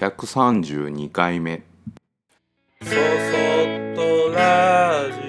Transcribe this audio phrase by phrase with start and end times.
[0.00, 1.62] 132回目。
[2.82, 2.96] そそっ
[3.94, 5.20] とラジ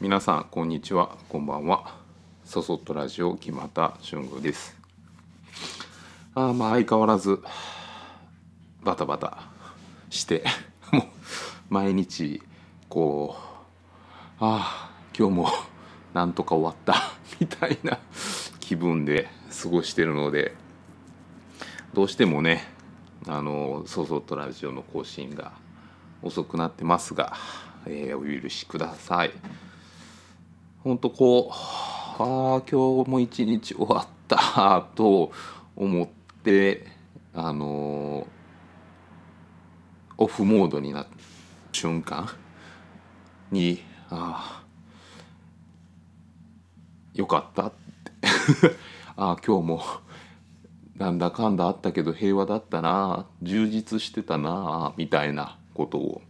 [0.00, 1.16] 皆さんこんにちは。
[1.28, 1.96] こんばんは。
[2.44, 4.76] そそっとラジオ木又俊吾です。
[6.36, 7.42] あまあ相変わらず
[8.84, 9.42] バタバタ
[10.08, 10.44] して
[10.92, 11.02] もう
[11.68, 12.40] 毎日
[12.88, 13.40] こう
[14.38, 15.48] ああ今日も
[16.14, 16.94] なんとか終わった
[17.40, 17.98] みたいな
[18.60, 19.26] 気分で
[19.62, 20.54] 過ごしてるので
[21.94, 22.64] どうしてもね
[23.26, 25.52] あの「そそっとラジオ」の更新が
[26.22, 27.34] 遅くなってますが、
[27.86, 29.30] えーお許しください。
[30.82, 31.52] ほんとこう
[32.22, 35.32] ああ今日も一日終わったと
[35.74, 36.06] 思っ
[36.42, 36.86] て
[37.34, 38.26] あの
[40.16, 41.10] オフモードになった
[41.72, 42.28] 瞬間
[43.50, 44.64] にああ
[47.14, 47.76] よかったって
[49.16, 49.82] あ今日も
[50.96, 56.22] なんだかんだあったけど平和だったな充実してたなみたいなことを、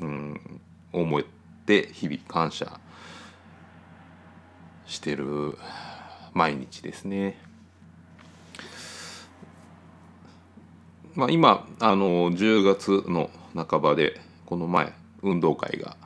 [0.00, 0.60] うん、
[0.92, 1.22] 思っ
[1.66, 2.80] て日々感謝
[4.86, 5.56] してる
[6.32, 7.38] 毎日ですね。
[11.14, 15.96] まあ、今あの10月の半ばでこの前運動会が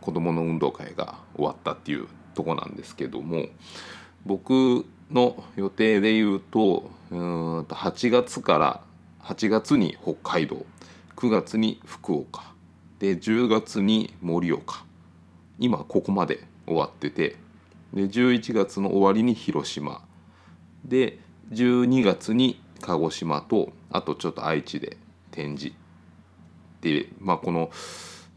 [0.00, 3.46] 子どもの運動会が終わったっていうとこなんですけども
[4.24, 7.14] 僕の予定で言うとう
[7.60, 8.80] んと8月から
[9.22, 10.64] 8月に北海道
[11.16, 12.52] 9月に福岡
[12.98, 14.84] で10月に盛岡
[15.58, 17.36] 今ここまで終わってて
[17.92, 20.02] で11月の終わりに広島
[20.84, 21.18] で
[21.52, 24.96] 12月に鹿児島とあとちょっと愛知で
[25.30, 25.74] 展示。
[26.80, 27.70] で、まあ、この、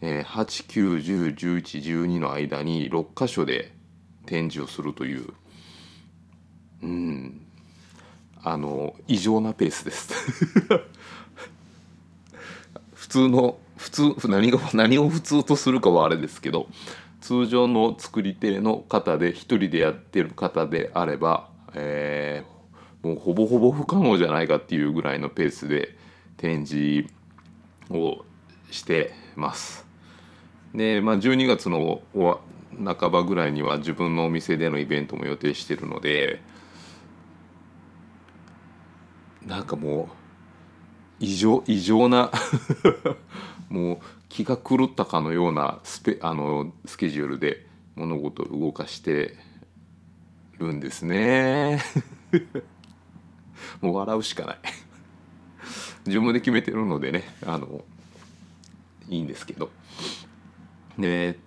[0.02, 3.74] えー、89101112の間に6箇所で
[4.26, 5.34] 展示をするという
[6.86, 7.42] うん
[8.44, 10.14] あの異常なペースです
[12.94, 16.68] 普通の普通何が何を普通とするかはあれですけど
[17.22, 22.56] 通常の作り手の方で一人でやってる方であれば、えー
[23.06, 25.96] もうほぼほぼ不可能じゃないかっていうぐらいのペースで
[26.38, 27.08] 展示
[27.92, 28.26] を
[28.72, 29.86] してます。
[30.74, 32.02] で、まあ、12月の
[32.84, 36.42] 半ばぐらいには自分のお店でのイベントも予定してるので
[39.46, 40.08] なんかもう
[41.20, 42.32] 異常異常な
[43.70, 43.98] もう
[44.30, 49.38] 気が狂ったかのようなスペあのスケジュールで物事を動かして
[50.58, 51.82] るんですね。
[53.82, 54.58] もう笑うしかない。
[56.06, 57.84] 自分で決めてるのでねあの
[59.08, 59.72] いいんですけど。
[60.98, 61.40] で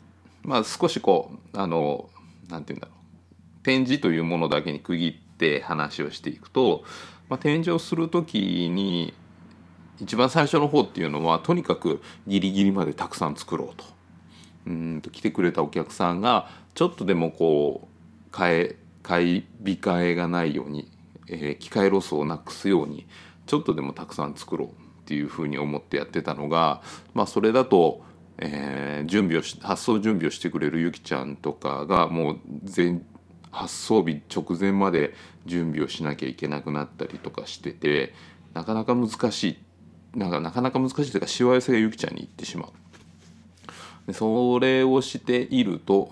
[0.42, 2.08] まあ少しこうあの
[2.48, 3.64] なんて言うんだろう。
[3.64, 6.84] 展示というものだけに区切って話をしていくと、
[7.28, 9.14] まあ、展示をする時に
[10.00, 13.84] 一番最初の方っていうのはとにかくギリギリまでたくさん作ろうと。
[14.66, 20.90] うんと来てくれたお客さんがちょっとでもこう買え買い控えがないように
[21.26, 23.06] えー機械ロスをなくすように
[23.46, 24.72] ちょっとでもたくさん作ろうっ
[25.06, 26.82] ていうふうに思ってやってたのが、
[27.14, 28.02] まあ、それだと、
[28.36, 33.06] えー準備をし発送準備をしてくれるゆきちゃんとかがもう全
[33.50, 35.14] 発送日直前まで
[35.48, 38.14] 準備をしなきゃいけなくなったりとかしてて
[38.54, 39.44] なかなか難し
[40.14, 42.70] いなんかなかなか難しいというかしわ寄せがゆきちゃんに行ってしまう。
[44.06, 46.10] でそれをしていると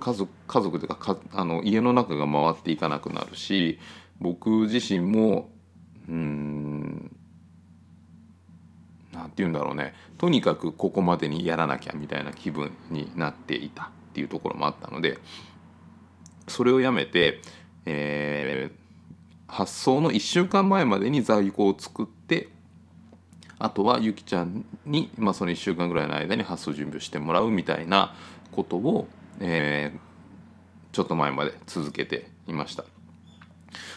[0.00, 3.78] 家族家族というかかあの家の中が回っていかなくなるし
[4.20, 5.50] 僕自身も
[6.08, 7.10] うん
[9.12, 15.18] なんて言うんだろうねとにかくここまでにやらなきゃみたいな気分になっていたっていうところもあったので
[16.48, 17.40] それをやめて、
[17.86, 18.84] えー
[19.46, 22.48] 発送の1週間前までに在庫を作って
[23.60, 28.16] あとはゆきちゃんに、まあ、その1週間ぐらいの間に発送準備をしてもらうみたいな
[28.50, 29.06] ことを、
[29.40, 30.14] えー
[30.92, 32.84] ちょっと前まで続けていました。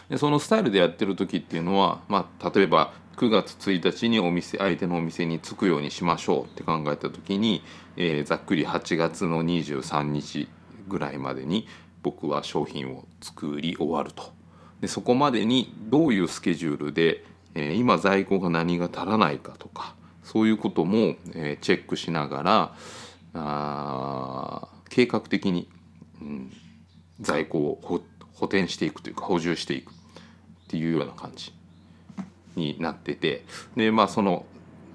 [0.10, 7.62] でそのスタイルでやってる時っていうのは、まあ、例えば9月1日にお店相手のお店に着くようにしましょうって考えた時に、
[7.98, 10.48] えーざっくり8月の23日
[10.88, 11.68] ぐらいまでに
[12.08, 14.32] 僕は商品を作り終わると。
[14.80, 22.76] でそこまでにどういうスケジュールで、え今在庫が何が足らないかとかそういうことも、えチェックしながら
[23.34, 25.68] あ計画的に、
[26.22, 26.54] うん、
[27.20, 28.02] 在庫を補
[28.34, 29.94] 補填していくというか補充していくっ
[30.70, 31.52] ていうような感じ
[32.56, 33.44] になってて
[33.76, 34.46] でまあその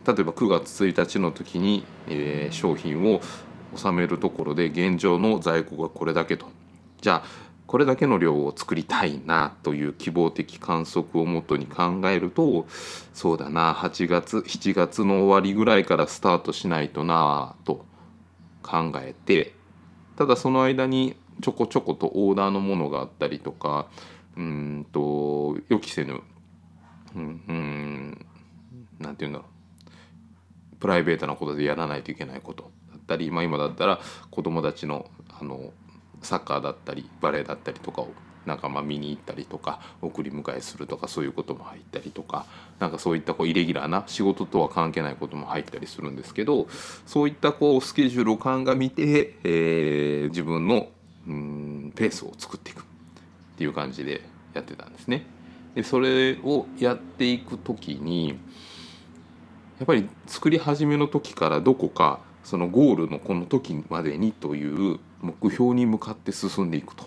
[0.07, 3.21] 例えば9月1日の時に、えー商品を
[3.75, 6.47] 納めるところで現状の在庫がこれだけと
[7.03, 12.67] じゃあこれだけの量を作りたいなという希望的観測をもとに考えると
[13.13, 17.85] そうだな8月7月の終わりぐらいからスタートしないとなと
[18.63, 19.55] 考えて
[20.17, 23.89] ただその間にちょこちょことオーダーのものがあったりとか
[24.37, 26.21] うんと予期せぬ
[27.17, 28.27] うんうん
[29.01, 29.53] なんて言うんだろう。
[30.79, 34.01] プライベートなことでやらないといけないことだったり、まあ、今だったら
[34.31, 35.73] 子供たちのあの
[36.23, 38.09] サッカーだったりバレエだったりとかを
[38.47, 42.47] なんかまあ見に行ったりとか送り迎えするとかそういうことも入ったりとか
[42.81, 46.67] なんかそういったこうイレギュラーな仕事とは関係ないことも入ったりするんですけど
[47.07, 50.89] そういったこうスケジュールを鑑みて、えー、自分の
[51.27, 52.85] うんペースを作っていくっ
[53.57, 54.23] ていう感じで
[54.55, 55.25] やってたんですね。
[55.75, 58.31] でそれをやっていく時に
[59.79, 67.07] やっぱり作り始めの時からどこかそのゴールのこの時までにという目標に向かって進んでいくと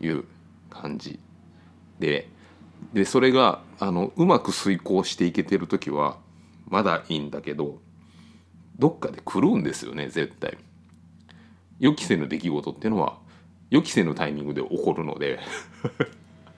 [0.00, 0.24] いう
[0.68, 1.18] 感じ
[1.98, 2.28] で
[2.92, 6.18] でそれがあのうまく遂行していけてる時は
[6.68, 7.78] まだいいんだけど
[8.78, 10.56] どっかで狂うんですよね絶対。
[11.78, 13.18] 予期せぬ出来事っていうのは
[13.70, 15.40] 予期せぬタイミングで起こるので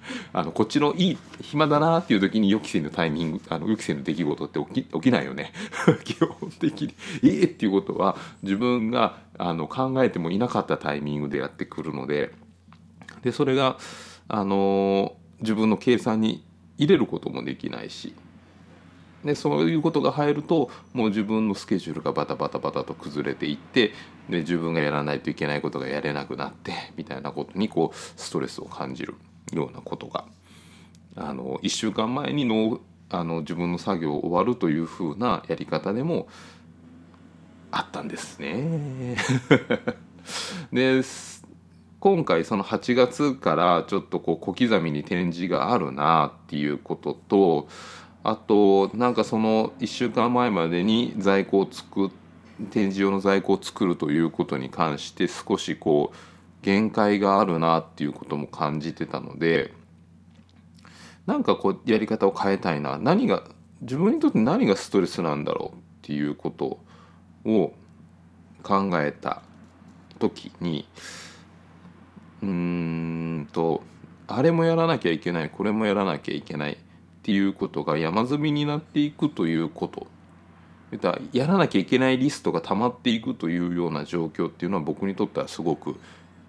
[0.33, 5.53] あのこっちのいい暇だなっていう時に予期せぬタイミングあの予期せぬ出来事って起き起きないよね。
[6.05, 6.95] 基本的に。
[7.23, 12.33] ええっていうことは自分があの考えてもいなかったタイミングでやってくるので。
[13.23, 13.79] でそれが
[14.27, 16.45] あの自分の計算に
[16.77, 18.15] 入れることもできないし。
[19.25, 23.93] でそういうことが入るともう自分のスケジュールがバタバタバタと崩れていって
[24.29, 29.15] で自分がやらないといけないことがやれなくなってみたいなことにこうストレスを感じる。
[29.53, 30.25] ようなことが
[31.17, 36.29] あの1週間前にのあの自分の作業を終わるというふうなやり方でも
[37.71, 39.17] あったんですね。
[40.73, 41.03] で
[42.01, 47.69] 今回その8月からちょっとこう小刻みに展示があるなっていうことと
[48.25, 52.11] あとなんかその1週間前までに在庫を作
[52.71, 56.32] 展示用の在庫を作るということに関して少しこう
[56.63, 59.75] 限界があるなっていうことも感じてたので
[61.27, 62.99] なんかこうやり方を変えたいな。
[62.99, 63.45] 何が
[63.81, 66.79] 自分にとって何がストレスなんだろうっていうこと
[67.45, 67.73] を
[68.63, 69.43] 考えた
[70.19, 70.89] 時に
[72.43, 73.83] うーんと
[74.29, 76.77] あれもやらなきゃいけないこれもやらなきゃいけないっ
[77.23, 80.07] ていうことが山積みになっていくということ。
[81.33, 85.99] やらなきゃいけないリストが溜まっていくというような状況っていうのは僕にとってはすごく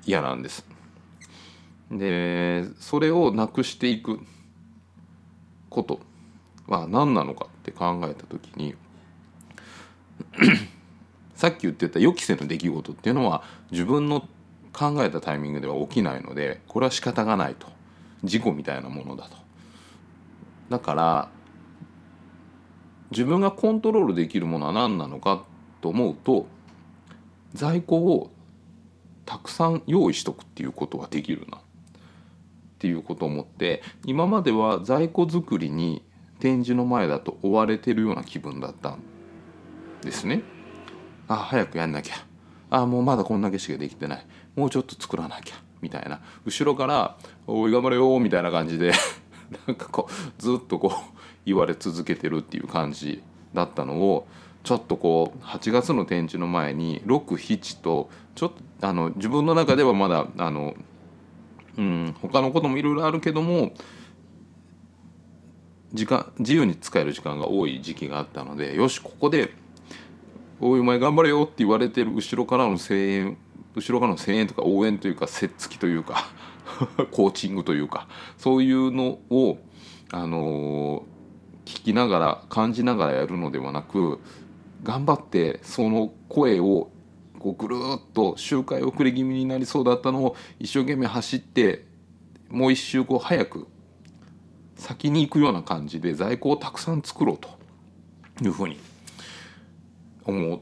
[0.06, 0.66] 嫌なんです。
[1.92, 4.20] でそれをなくしていく
[5.70, 6.00] こと。
[6.68, 8.76] は何なのかって考えた時に
[11.36, 14.28] さっき言ってた予期せぬ出来事っていうのは自分の
[14.72, 17.68] 考えたタイミングでは起きないのでこれは仕方がないと。
[18.24, 19.36] 事故みたいなものだと。
[20.70, 21.30] だから
[23.12, 25.44] 自分がコントロールできるものは何なのか
[25.82, 26.48] と思うと
[27.54, 28.32] 在庫を
[29.26, 31.58] たくさん用意しとくっていうことができるな。
[31.58, 31.62] っ
[32.80, 36.04] ていうことを思って今までは在庫作りに
[36.40, 39.00] 展示の前だと追われてるような気分だったん
[40.02, 40.42] ですね。
[41.30, 42.16] あ早くやんなきゃ。
[42.70, 44.26] あもうまだこんだけしかできてない。
[44.58, 45.56] もうちょっと作らなきゃ。
[45.82, 46.20] みたいな。
[46.46, 47.18] 後ろから
[47.48, 48.92] 「おい頑張れよ」みたいな感じで
[49.68, 54.28] なんかこうずっとこう言われ続けてるっていう感じだったのを
[54.64, 60.74] ちょっとこう8月の展示の前に67とちょっとあの自分の中ではまだあの、
[61.78, 63.74] うん、他のこともいろいろあるけども
[65.94, 69.54] 時間自由に使える時間が多い時期があったのでよしここで
[70.60, 73.38] 「おいお前頑張れよ」って言われてる後ろからの声援
[73.76, 76.26] 後ろからの声援とか応援というかせっつきというか
[77.12, 79.58] コーチングというかそういうのを
[80.12, 81.06] あの
[81.66, 84.20] 聞きながら感じながらやるのではなく
[84.84, 86.92] 頑張ってその声を
[87.40, 91.86] こうぐるっと周回遅れ気味になりそうだったのを一生懸命走って
[92.50, 93.68] もう一周こう早く
[94.76, 97.50] 先に行くような感じで在庫をたくさん作ろうと
[98.44, 98.78] いうふうに
[100.26, 100.60] 思っ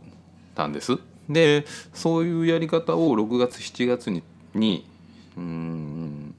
[0.56, 0.98] たんです。
[1.30, 4.24] でそういうやり方を6月7月に
[4.54, 4.86] に
[5.38, 6.36] うん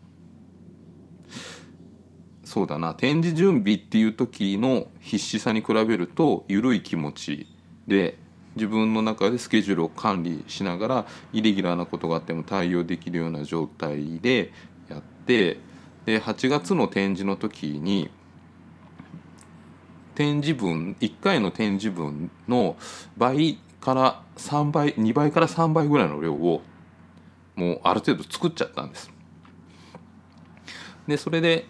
[2.44, 7.46] そうだな展示準備っていう時の必死さに比べると緩い気持ち
[7.86, 8.18] で
[8.54, 14.52] 自分の中でスケジュールを管理しながらイレギュラーなことがあっても対応できるような状態で
[14.88, 15.58] やって
[16.04, 18.10] で8月の展示の時に
[20.14, 22.76] 展示分1回の展示分の
[23.16, 26.62] 倍から3倍2倍から3倍ぐらいの量を
[27.56, 29.10] もうある程度作っちゃったんです。
[31.06, 31.66] でそれで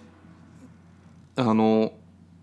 [1.37, 1.93] あの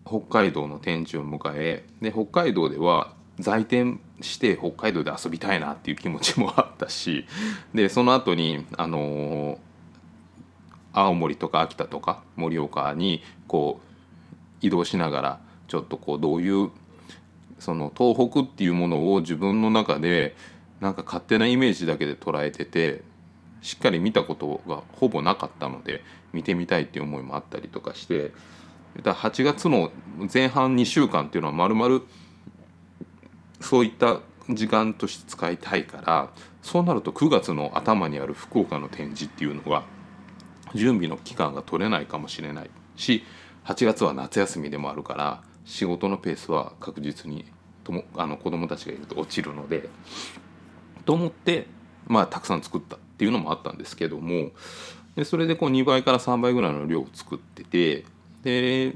[0.06, 7.26] 北海道の展示を迎えで北海道では在店して北海道で遊びたいなっていう気持ちもあったし
[7.74, 9.60] でその後にあの
[10.92, 16.70] 青森とか秋田とか盛岡にこう移動しながらちょっとこうどういう
[17.60, 20.36] その東北っていうものを自分の中で
[20.82, 23.04] なんか勝手なイメージだけで捉えてて
[23.62, 26.04] しっかり見たことがほぼなかったので
[26.34, 28.32] 見てみたいっていう思いもあったりとかして
[29.04, 29.92] だ8月の
[30.34, 32.04] 前半2週間っていうのはまるまる
[33.62, 36.30] そういった時間として使いたいから
[36.62, 39.84] そうなると9月の頭にある福岡の展示っていうのは
[40.76, 43.24] 準備の期間が取れないかもしれないし
[43.66, 47.46] 8月は夏休みでもあるから仕事のペースは確実に
[47.84, 49.90] ともあの子供たちがいると落ちるので
[51.06, 51.68] と思って
[52.08, 54.52] まあたくさん作ったっていうのもあったんですけども
[55.16, 58.06] でそれでこう2倍から3倍ぐらいの量を作ってて
[58.44, 58.96] で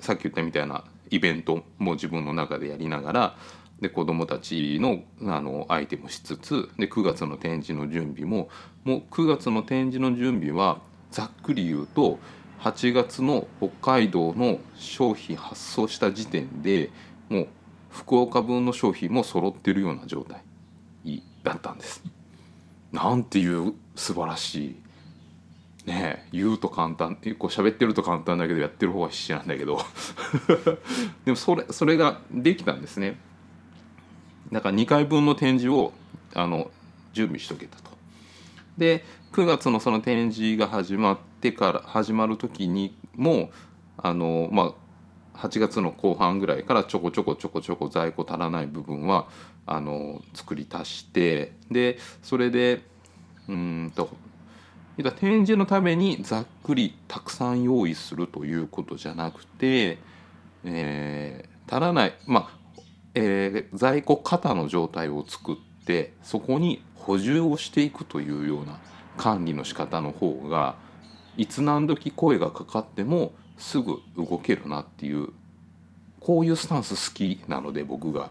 [0.00, 3.36] さっき言ったみたいなイベントも自分の中でやりながら
[3.80, 8.48] で子どもたちのあのアイテムしつつで9月の展示の準備も
[8.84, 12.18] もう9月の展示の準備はざっくり言うと
[12.60, 16.90] 8月の北海道の商品発送した時点で
[17.28, 17.48] もう
[17.90, 20.42] 福岡分の商品も揃ってるような状態
[21.44, 22.02] だったんです。
[22.92, 24.76] なんていう素晴らしい
[25.88, 29.80] ね言うと簡単こう喋ってると簡単だけどやってる方は必死なんだけど
[31.24, 33.18] でもそれそれができたんですね。
[34.52, 35.92] だから2回分の展示を
[36.34, 36.70] あの
[37.12, 37.90] 準備しとけたと。
[38.76, 43.50] で9月のその展示が始まってから始まる時にも
[43.96, 44.74] あのま
[45.34, 49.28] あ8月の後半ぐらいからちょこちょこちょこちょこ在庫足らない部分は
[49.66, 52.82] あの作り足してでそれで
[53.48, 54.10] うんと
[55.02, 59.98] 展示のためにざっくりたくさん用意するということじゃなくて、
[60.64, 62.58] えー、足らないまあ
[63.14, 68.78] えー、在庫型の状態を作ってそこに補充をしていくというような
[69.16, 70.76] 管理の仕方の方が
[71.36, 75.30] いつ何時声がかかってもすぐ動けるなっていう
[76.28, 78.28] こういうスタンス好きなので僕が。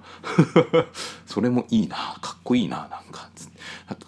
[1.25, 3.27] それもいいなかっこいいななんか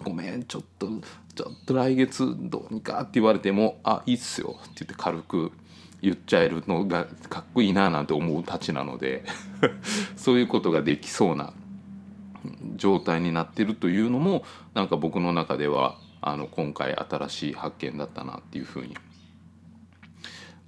[0.04, 0.86] ごめんちょっと
[1.34, 5.50] ちょっと来月どうにかって言われてもあいいっすよって言って軽く
[6.00, 9.24] 言っちゃえるのがかっこいいななんて思うたちなので。
[10.14, 11.52] そういうことができそうな
[12.76, 18.96] 状態になってるというのもなんか僕の中ではあの今回新しい発見だったなっていうふうに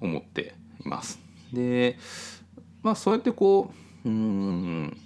[0.01, 1.21] 思っています。
[1.53, 1.99] で
[2.83, 3.73] まあそうやってこ
[4.05, 4.97] ううん。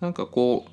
[0.00, 0.66] なんかこ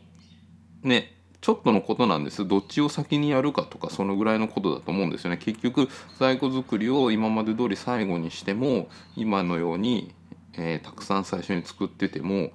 [0.83, 2.48] うねちょっとのことなんです。
[2.48, 5.38] どっちを先にやるかとかそのぐらいのことだと思うんですよね。
[5.38, 10.13] 結局在庫作りを今まで通り最後にしても今のように、
[10.53, 12.51] えー、たくさん最初に作ってても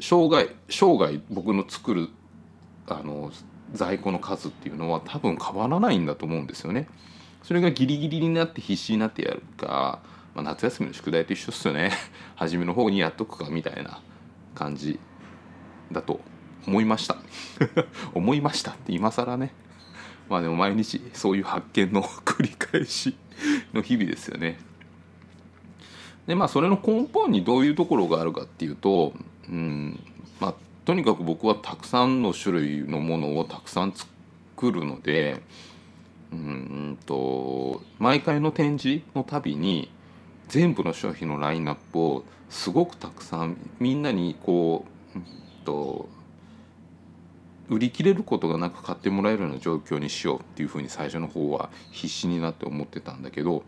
[0.00, 2.08] 生涯生涯僕の作る
[2.88, 3.30] あの
[3.72, 6.88] 在庫の数っていうのは多分変わらないんだと思うんですよね。
[7.44, 10.00] それがギリギリになって必死になってやるか、
[10.34, 11.92] まあ、夏休みの宿題と一緒っすよね。
[12.36, 14.00] 初めの方にやっとくかみたいな
[14.54, 14.98] 感じ
[15.90, 16.20] だと
[16.66, 17.16] 思いました。
[18.14, 19.52] 思いましたって今更ね。
[20.28, 23.14] まあでも毎日そういう発見の繰り返し
[23.74, 24.58] の日々ですよね。
[26.26, 29.12] でまあそれの根本にどういうところがあるかっていうと
[29.48, 30.00] うん
[30.40, 35.42] まあとにかく僕はたくさんの種類のものをたくさん作るので
[36.32, 39.90] うんと毎回の展示のたびに
[40.52, 45.24] 全部の商品のラインナップをすごくたくさんみんなにこう、うん
[45.64, 46.08] と
[47.68, 53.62] 売り切れることがなく買ってもらえるような状況にしようっていうふうに最初の方は必死になって思ってたんだけど、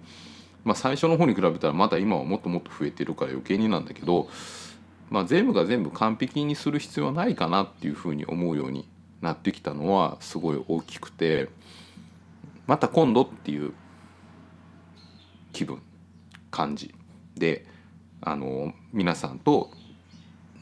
[0.62, 4.28] まあ、最初の方に比べたらまだ今はもっともっと増えてるから余計になんだけど、
[5.08, 8.86] まあ、全部が全部完璧にする必要はないかなっていうふうに思うように
[9.22, 11.48] なってきたのはすごい大きくて
[12.66, 13.72] また今度っていう
[15.52, 15.80] 気分。
[16.54, 16.94] 感じ
[17.36, 17.66] で
[18.20, 19.72] あの皆さんと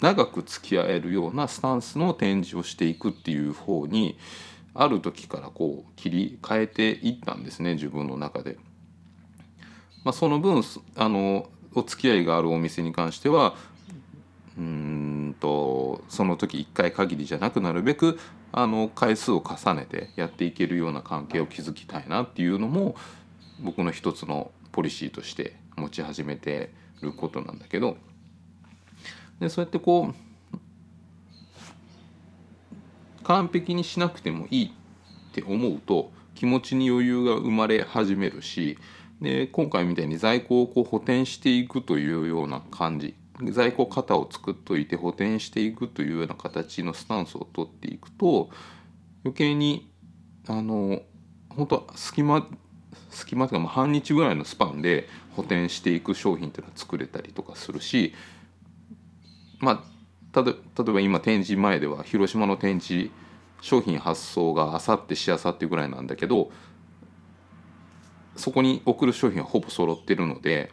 [0.00, 4.18] 長く付き合えるようなスタンスの展示をしていくっていう方に
[4.74, 8.56] ある時からこう切り替えていったんですね自分の中で。
[10.02, 10.62] まあ、その分
[10.96, 13.54] あのお付き合いがあるお店に関しては
[14.58, 18.18] うんとその時1回限りじゃなくなるべく
[18.50, 22.96] あの回数を重ねてやっていけるような関係を築きたいなっていうのも
[23.60, 27.96] 僕の一つのポリシーとして持ち始めてることなんだけど
[29.40, 30.14] でそうやってこう
[33.24, 34.70] 完璧にしなくてもいいっ
[35.34, 38.78] て思うと気持ちに余裕が生まれ始めるし
[39.20, 43.14] で今回みたいに在庫をこう補填していくというような感じ。
[43.50, 48.50] 在庫型を作っといて補填していくというような形のスタンスを取っていくと
[49.24, 49.90] 余計に
[50.46, 51.02] あの
[51.48, 52.46] 本当隙間
[53.10, 58.14] 隙間というか半日ぐらいのスパンで補填していく商品っていうのは作れたりとかするし
[59.60, 59.82] ま
[60.34, 63.10] あ例えば今展示前では広島の展示
[63.60, 66.50] 商品発送があさってしあさってぐらいなんだけど
[68.36, 70.70] そこに送る商品はほぼ揃ってるので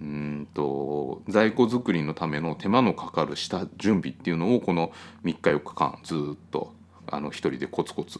[0.00, 4.92] うんと在庫作りのための手間のかかる下準備っていうのをこの
[5.24, 6.74] 3日4日間ずっと
[7.06, 8.18] あの一人でコツコツ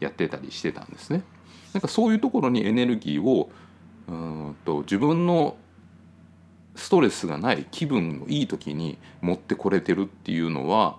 [0.00, 1.22] やってたりしてたんですね。
[1.72, 3.50] なんかそういうところにエネルギーを
[4.08, 5.56] うんと自分の
[6.74, 10.98] ストレスがない気分のいい時に持ってこれてるっていうのは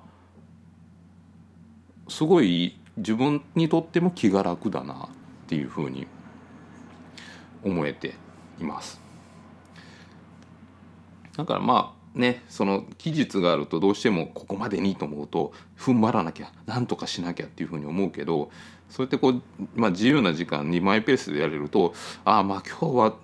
[2.07, 5.07] すごい自分にとっても気が楽だなっ
[5.47, 6.07] ていうふうに
[7.63, 8.15] 思えて
[8.59, 9.01] います。
[11.35, 18.51] だからまあねその期日があるとどうしてもここまでにと思うと踏ん張らなきゃなんとかしなきゃっていうふうに思うけど
[18.93, 19.41] そうやってこう、
[19.73, 21.95] まあ、自由な時間にマイペースでやれると
[22.25, 23.15] ああまあ今日は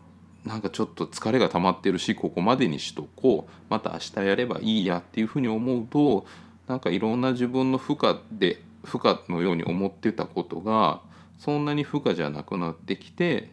[0.44, 6.26] なんかちょっと疲れが溜まってるしここまでにしとこうまた明日やればいいやっていうふうに思うと
[6.68, 11.02] なんかいろんな自分の負荷で負荷のように思ってたことが
[11.38, 13.52] そんなに負荷じゃなくなってきて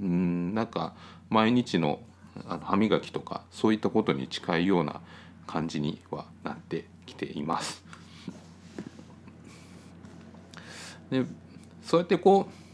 [0.00, 0.96] うんなんか
[1.30, 2.00] 毎日の
[2.48, 5.00] あの歯磨きとかそういったことに近いような
[5.46, 7.87] 感じにはなってきています。
[11.10, 11.24] で
[11.82, 12.68] そうやってこう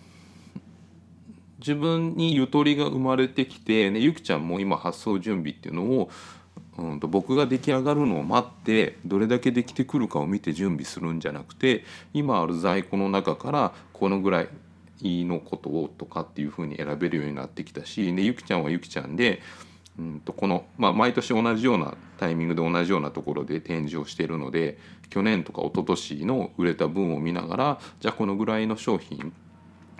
[1.58, 6.10] 自分にゆとりが生まれてきて、ね、ゆきちゃんも今発送準備っていうのを、
[6.76, 14.48] うん、と僕が出来上がるのを待ってどれだけできてくるかを見て準備するんじゃなくて今ある在庫の中からこのぐらい
[15.00, 19.40] のことをとかっていうふうに選べるようになってきたしでゆきちゃんはゆきちゃんで、
[19.98, 24.78] うん、とこの、まあ、毎年同じようなタイミングで同じようなところで展示をしているので
[25.08, 29.32] 去年とか一昨年の売れた分を見ながらじゃあこのぐらいの商品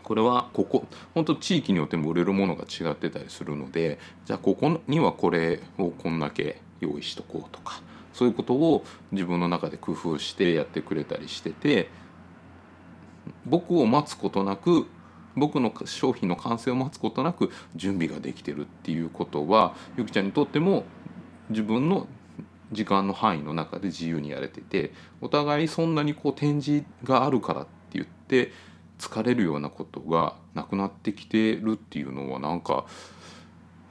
[0.03, 7.81] これはここ本当地域によっても売れるものが違ってたりするのでじゃあここにはこれをこんだけ用意しとこうとか
[8.13, 11.89] そういうことを自分の中で工夫してやってくれたりしてて
[13.47, 14.87] 僕を待つことなく
[15.37, 20.85] 僕の商品の完成を待つことなく準備ができてるっていうことはゆきちゃんにとっても
[21.51, 22.07] 自分の
[22.73, 28.53] 時間の範囲の中で自由にやれててお互いそんなにこう展示があるからって言って
[28.99, 32.87] 疲れるようなことがなくなってきてるっていうのはなんか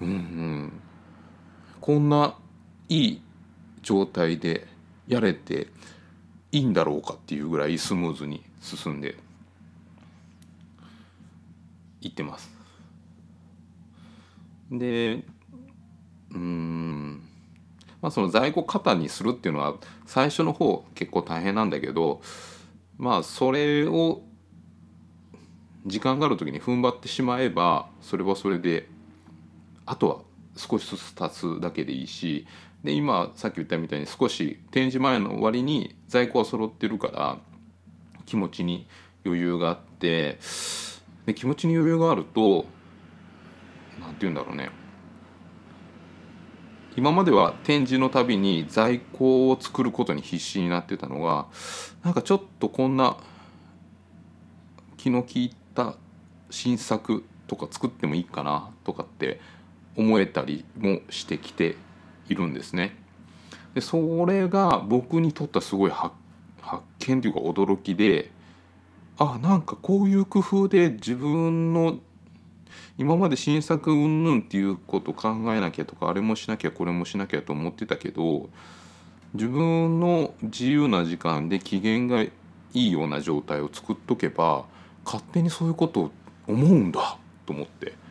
[0.02, 0.74] うんうん。
[1.82, 2.38] こんな
[2.88, 3.22] いい
[3.82, 4.68] 状態で
[5.08, 5.68] やれて
[6.52, 9.16] いいんだろうかっていうぐらいスムーズに進んで
[12.08, 12.52] いってます。
[14.72, 15.24] で
[16.32, 17.22] うん
[18.02, 22.22] まあその在庫型にするっていうのは最初の方結構大変なんだけど
[22.98, 24.24] まあそれを
[25.86, 28.88] 時間がある時に踏ん張ってしまえばそれはそれで
[29.86, 30.18] あとは
[30.56, 32.48] 少しずつ経つだけでいいし
[32.84, 37.38] で今さっき言ったみたいに少し展示前の終わりに在庫は揃ってるから
[38.26, 38.88] 気持ちに
[39.26, 40.38] 余裕があって
[41.26, 42.66] で気持ちに余裕があると
[44.00, 44.70] 何て言うんだろうね
[46.96, 51.48] 今までは展示のたびに在庫を作ることに必死になってたのが
[52.04, 53.18] なんかちょっとこんな
[54.98, 55.96] 気の利いた
[56.50, 59.42] 新作とか作ってもいいかなとかって
[59.98, 61.78] 思えたりもしてきて
[62.30, 62.96] いるんですね。
[63.74, 66.14] でそれが僕にとってはすごい発
[67.00, 68.32] 見というか驚きで
[69.18, 72.00] あなんかこういう工夫で自分の
[72.98, 78.50] 今まで新作うんぬんっていうこと考えなきゃとかあれもしなきゃこれもしなきゃと思ってたけど
[79.34, 82.32] 自分の自由な時間で機嫌がい
[82.74, 84.66] いような状態を作っとけば
[85.06, 86.12] 勝手にそういうことを
[86.48, 88.03] 思うんだと思って。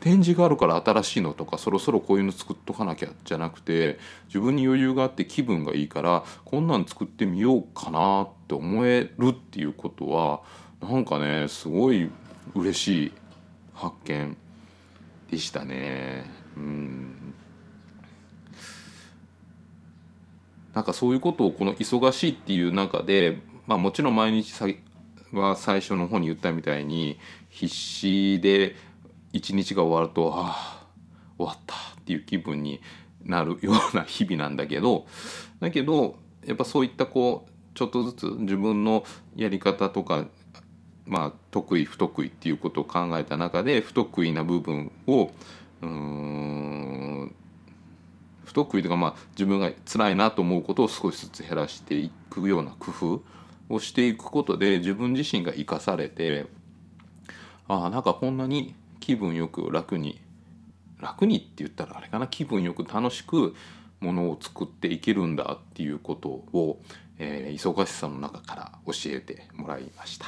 [0.00, 10.42] 展示があるから新しいのとかそろそろこういうの作っとかなきゃじゃなくて自分に余裕があって気分がいいからこんなん作ってみようかなって思えるっていうことは
[10.80, 12.10] なんかねすごい
[12.54, 13.12] 嬉しい
[13.74, 14.36] 発見
[15.30, 16.24] でしたね。
[16.56, 17.34] うん
[20.74, 24.68] なんかそういうことをこの忙しいっていう中で、まあ、もちろん毎日さ
[25.32, 27.18] は最初の方に言ったみたいに
[27.50, 28.76] 必死で
[29.32, 30.86] 一日が終わるとああ
[31.36, 32.80] 終わったっていう気分に
[33.24, 35.06] なるような日々なんだけど
[35.60, 39.04] だけどやっぱそういったこうちょっとずつ自分の
[39.36, 40.26] やり方とか
[41.08, 45.30] まあ、得意不得意っていうことを考えた中で不得意な部分を
[45.80, 47.34] うん
[48.44, 56.46] 不得意とかまあ自分が辛いなと思うことを少しずつ減らしていくような工夫をしていくことで自分自身が生かされて
[57.68, 58.74] ああなんかこんなに
[59.08, 60.20] 気分よく楽に
[61.00, 63.54] 楽にって言ったらあれかな気分よく楽しく
[64.00, 66.78] ものを作っていけるんだっていうことを、
[67.18, 70.26] えー忙しさの中から教えてもらいました。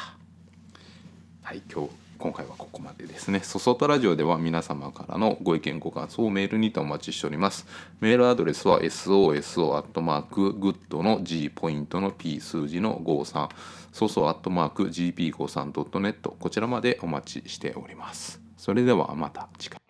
[1.42, 3.40] はい今日今回はここまでですね。
[3.40, 7.66] そそとラジオでは皆様からのご意見ご感想をメールにてお待ちしております。
[8.00, 13.50] メールアドレスは soso.good の G ポイントの P 数字の53
[13.92, 18.39] そそ .gp53.net こちらまでお待ちしております。
[18.60, 19.80] それではまた次回。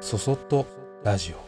[0.00, 0.64] そそっと
[1.04, 1.47] ラジオ